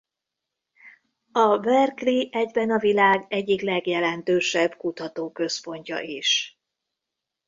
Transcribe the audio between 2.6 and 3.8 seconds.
a világ egyik